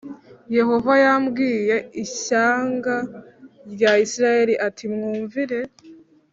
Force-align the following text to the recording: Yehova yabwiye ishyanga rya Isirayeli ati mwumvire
Yehova 0.57 0.93
yabwiye 1.05 1.75
ishyanga 2.03 2.95
rya 3.73 3.91
Isirayeli 4.05 4.53
ati 4.67 4.85
mwumvire 4.93 5.59